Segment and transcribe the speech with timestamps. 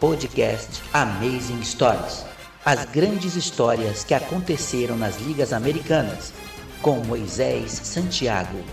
[0.00, 2.24] Podcast Amazing Stories.
[2.64, 6.32] As grandes histórias que aconteceram nas ligas americanas,
[6.80, 8.64] com Moisés Santiago.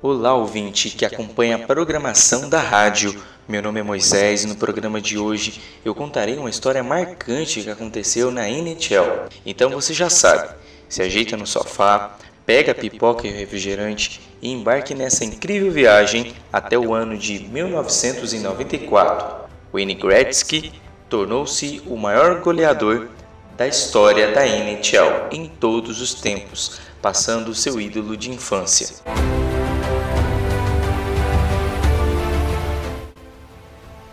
[0.00, 3.20] Olá, ouvinte que acompanha a programação da rádio.
[3.48, 7.70] Meu nome é Moisés e no programa de hoje eu contarei uma história marcante que
[7.70, 9.26] aconteceu na NHL.
[9.44, 10.61] Então você já sabe,
[10.92, 16.92] se ajeita no sofá, pega pipoca e refrigerante e embarque nessa incrível viagem até o
[16.92, 19.46] ano de 1994.
[19.72, 20.70] Wayne Gretzky
[21.08, 23.08] tornou-se o maior goleador
[23.56, 28.96] da história da NHL em todos os tempos, passando seu ídolo de infância.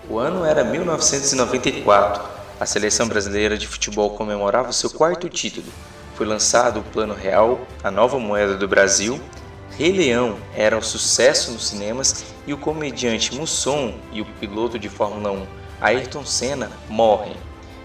[0.10, 2.24] O ano era 1994.
[2.58, 5.68] A seleção brasileira de futebol comemorava seu quarto título.
[6.20, 9.22] Foi lançado o Plano Real, a nova moeda do Brasil.
[9.78, 14.90] Rei Leão era um sucesso nos cinemas e o comediante Musson e o piloto de
[14.90, 15.48] Fórmula 1
[15.80, 17.38] Ayrton Senna morrem.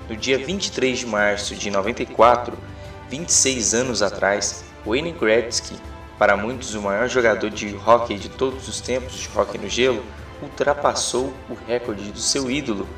[0.08, 2.58] No dia 23 de março de 94,
[3.08, 5.77] 26 anos atrás, Wayne Gretzky,
[6.19, 10.03] para muitos o maior jogador de hóquei de todos os tempos de hóquei no gelo,
[10.42, 12.89] ultrapassou o recorde do seu ídolo,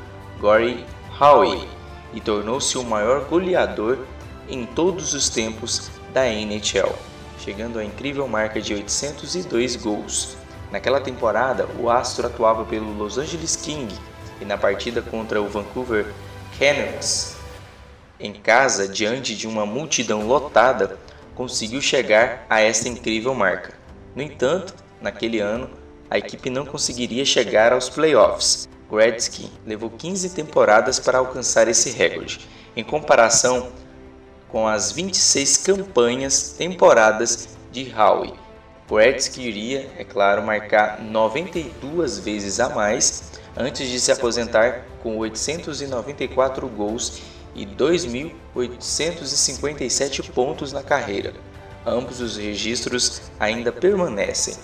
[0.41, 0.83] Gary
[1.21, 1.69] Howe,
[2.11, 3.99] e tornou-se o maior goleador
[4.49, 6.93] em todos os tempos da NHL,
[7.39, 10.37] chegando à incrível marca de 802 gols.
[10.71, 13.93] Naquela temporada, o astro atuava pelo Los Angeles King
[14.41, 16.13] e na partida contra o Vancouver
[16.59, 17.35] Canucks,
[18.19, 20.97] em casa diante de uma multidão lotada,
[21.35, 23.73] conseguiu chegar a esta incrível marca.
[24.15, 25.69] No entanto, naquele ano,
[26.09, 28.67] a equipe não conseguiria chegar aos playoffs.
[28.89, 32.39] Gretzky levou 15 temporadas para alcançar esse recorde,
[32.75, 33.69] em comparação
[34.49, 38.33] com as 26 campanhas temporadas de Howe.
[38.89, 46.67] Gretzky iria, é claro, marcar 92 vezes a mais antes de se aposentar com 894
[46.69, 47.21] gols
[47.53, 51.33] e 2.857 pontos na carreira.
[51.85, 54.55] Ambos os registros ainda permanecem.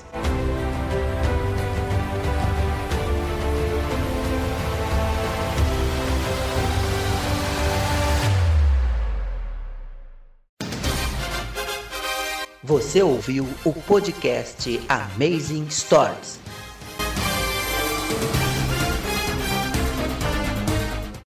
[12.66, 16.40] Você ouviu o podcast Amazing Stories.